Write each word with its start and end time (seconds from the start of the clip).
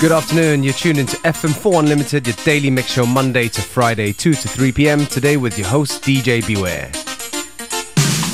Good 0.00 0.12
afternoon. 0.12 0.62
You're 0.62 0.72
tuned 0.72 0.98
into 0.98 1.18
FM4 1.18 1.80
Unlimited, 1.80 2.26
your 2.26 2.34
daily 2.42 2.70
mix 2.70 2.90
show 2.90 3.04
Monday 3.04 3.48
to 3.48 3.60
Friday, 3.60 4.14
2 4.14 4.32
to 4.32 4.48
3 4.48 4.72
p.m. 4.72 5.04
Today 5.04 5.36
with 5.36 5.58
your 5.58 5.68
host, 5.68 6.02
DJ 6.02 6.46
Beware. 6.46 6.90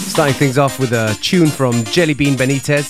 Starting 0.09 0.35
things 0.35 0.59
off 0.59 0.79
with 0.79 0.93
a 0.93 1.18
tune 1.21 1.49
from 1.49 1.75
Jellybean 1.87 2.37
Benitez, 2.37 2.85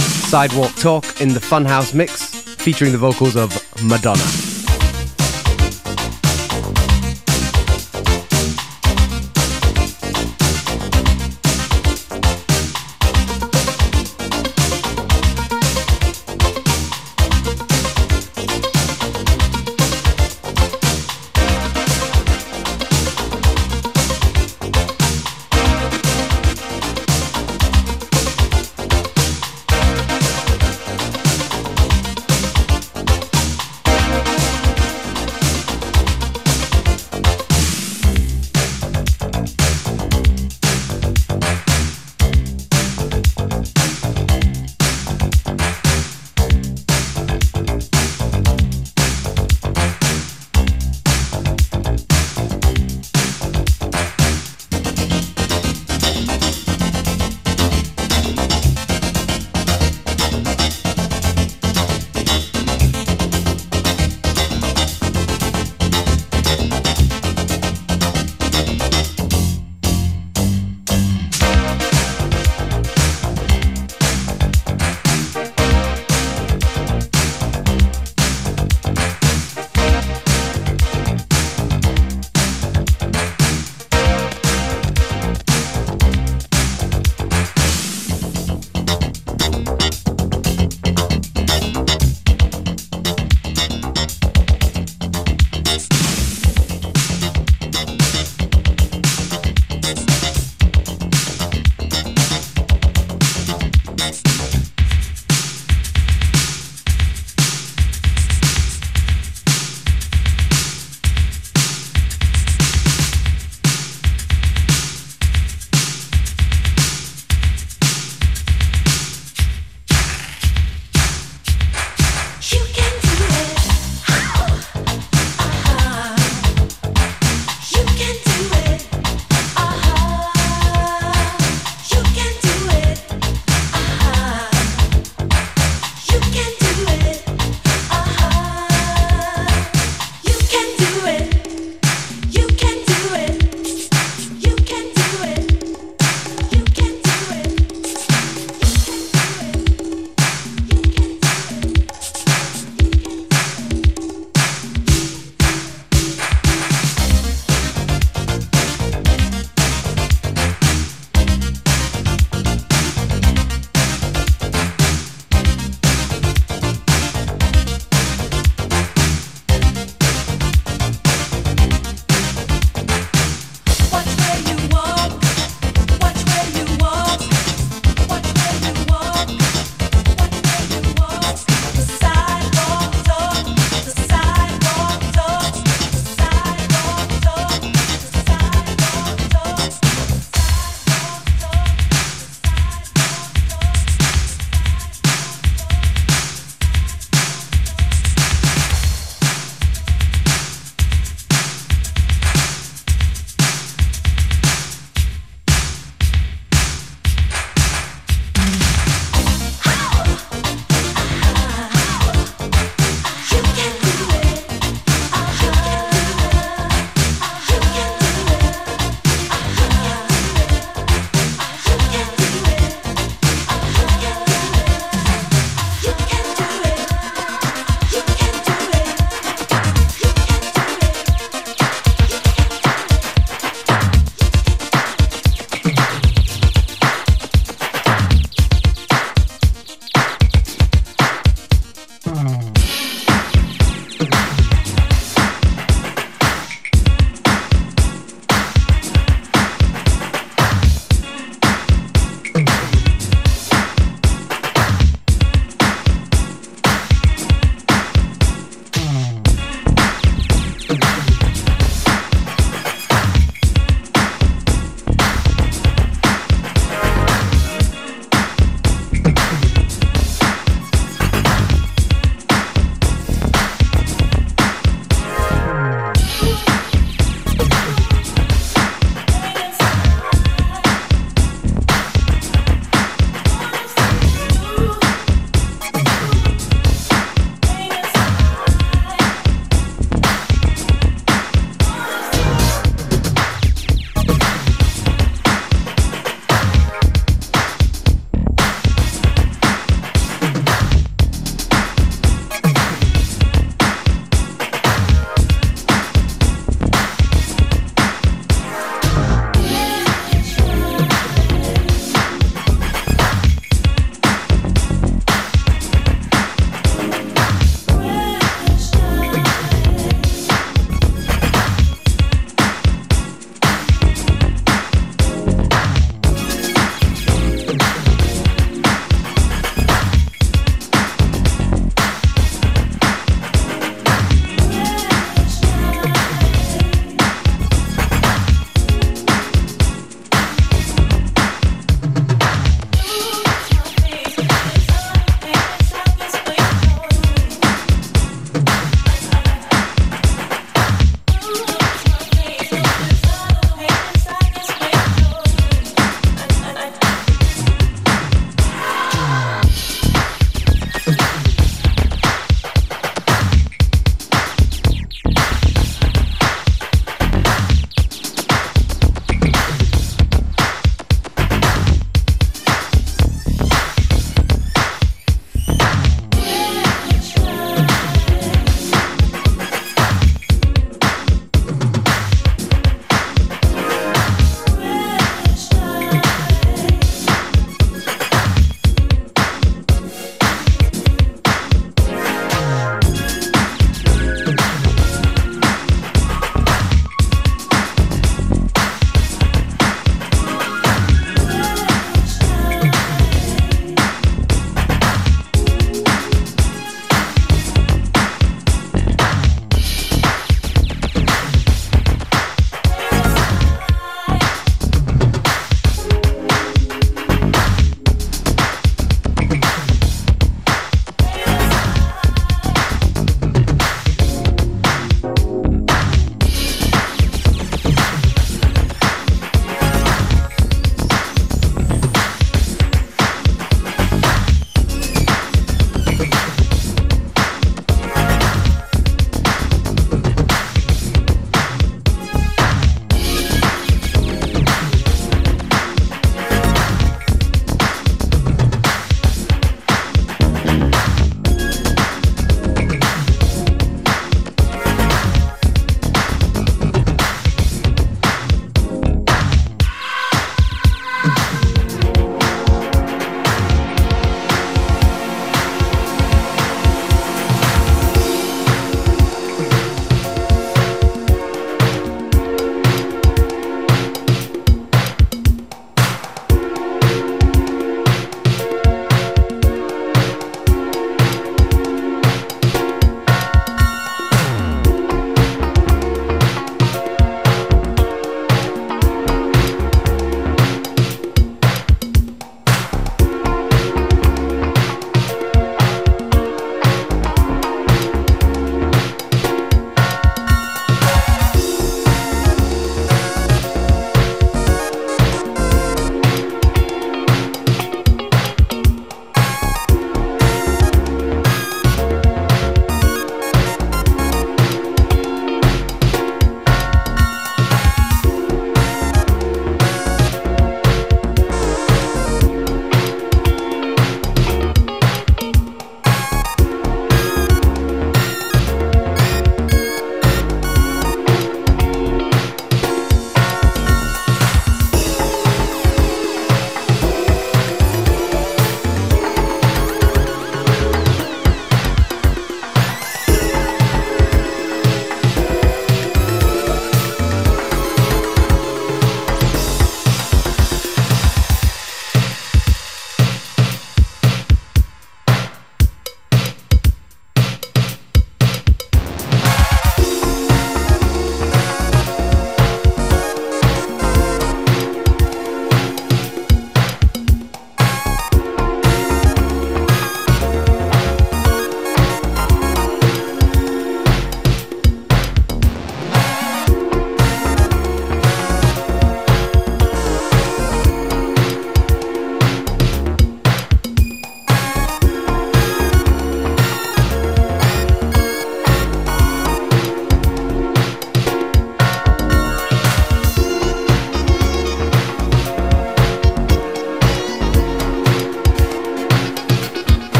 Sidewalk 0.00 0.74
Talk 0.76 1.20
in 1.20 1.34
the 1.34 1.40
Funhouse 1.40 1.92
mix, 1.92 2.32
featuring 2.54 2.90
the 2.90 2.96
vocals 2.96 3.36
of 3.36 3.52
Madonna. 3.84 4.53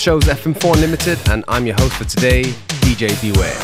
The 0.00 0.12
name 0.12 0.16
of 0.16 0.24
the 0.24 0.34
show 0.34 0.34
is 0.34 0.54
FM4 0.54 0.80
Limited, 0.80 1.18
and 1.28 1.44
I'm 1.46 1.66
your 1.66 1.74
host 1.78 1.96
for 1.96 2.04
today, 2.04 2.44
DJ 2.80 3.20
Beware. 3.20 3.54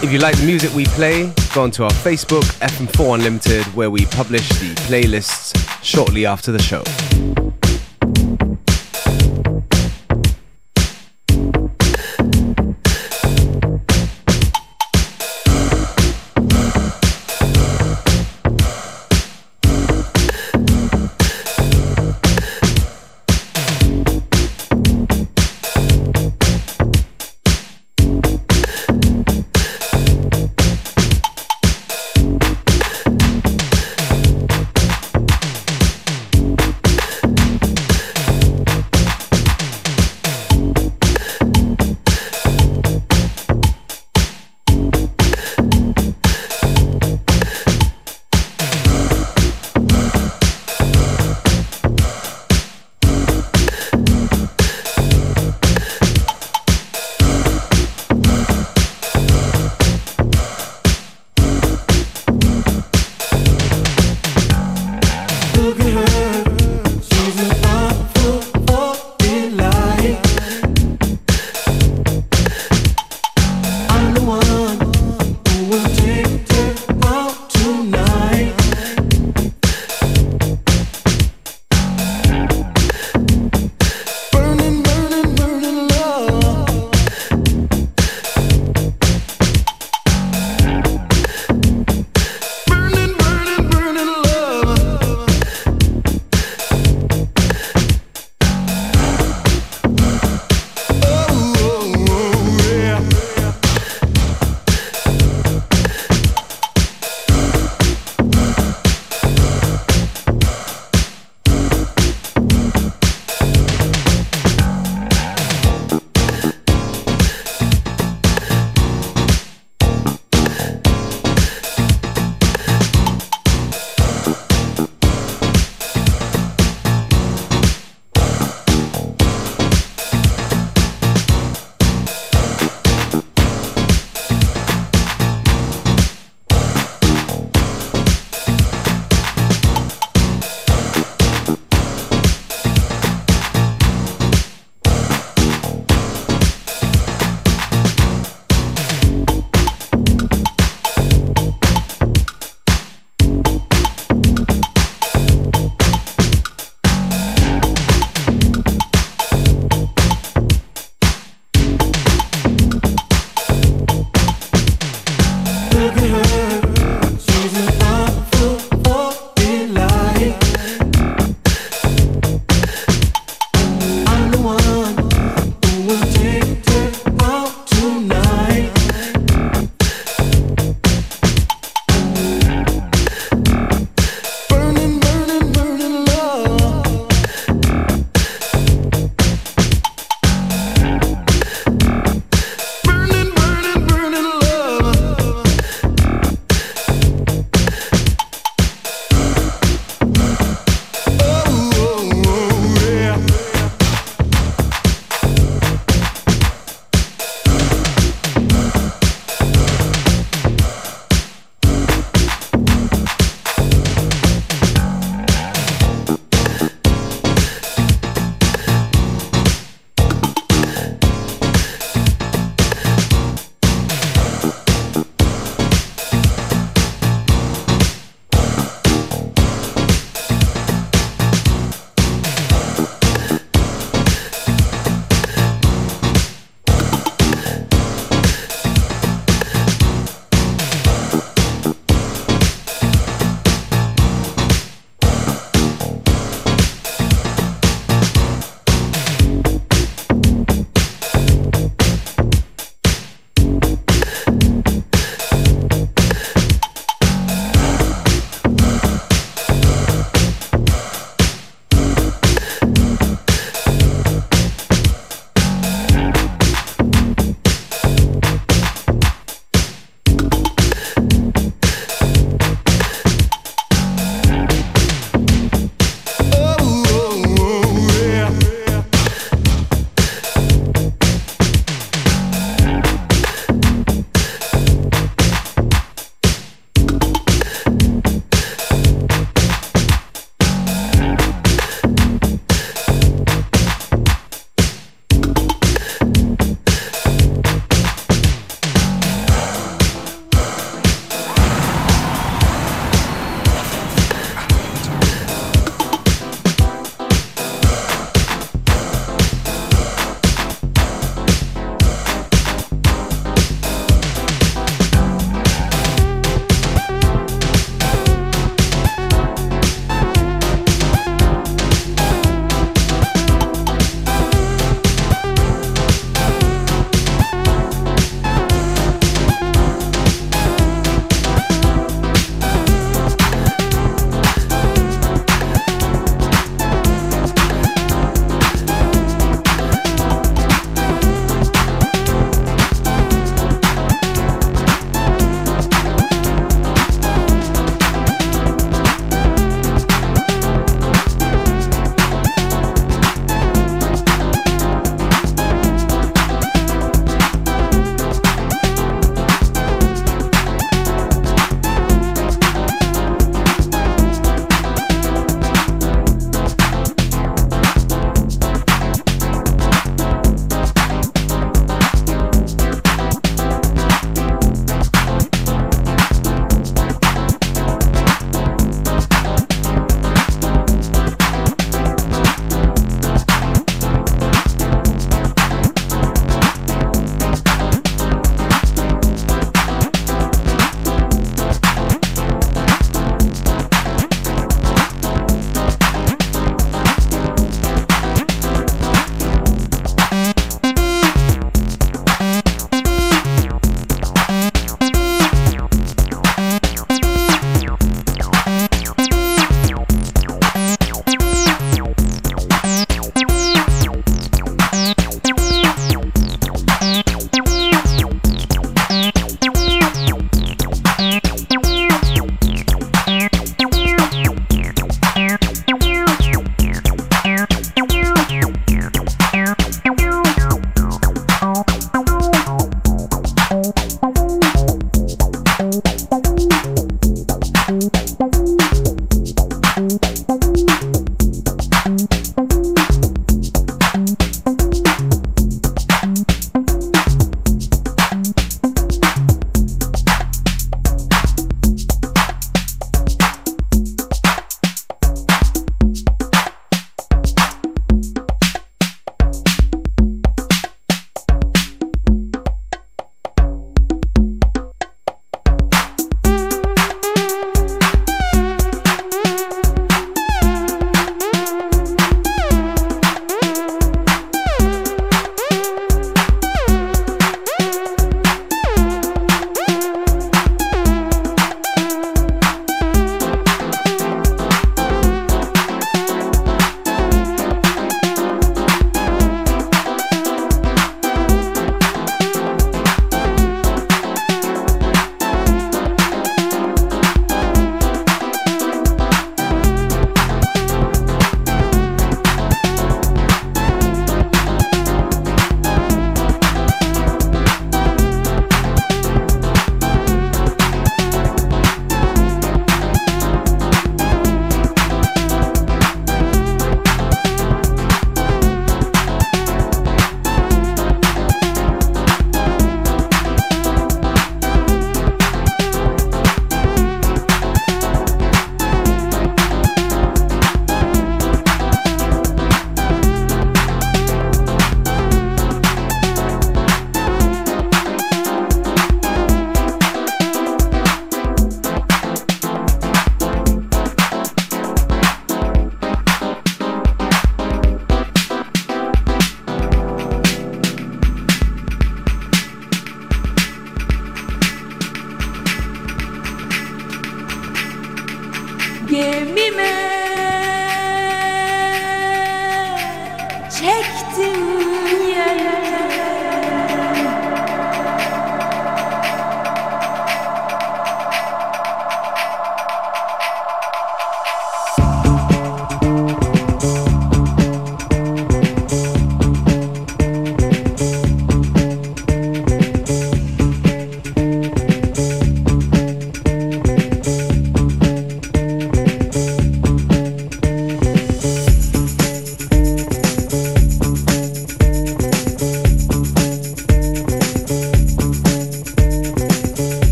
If 0.00 0.12
you 0.12 0.20
like 0.20 0.36
the 0.36 0.46
music 0.46 0.72
we 0.72 0.84
play, 0.86 1.32
go 1.52 1.62
onto 1.64 1.82
our 1.82 1.90
Facebook, 1.90 2.44
FM4 2.60 3.14
Unlimited, 3.16 3.64
where 3.74 3.90
we 3.90 4.06
publish 4.06 4.48
the 4.60 4.72
playlists 4.86 5.52
shortly 5.82 6.26
after 6.26 6.52
the 6.52 6.62
show. 6.62 6.84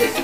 Música 0.00 0.23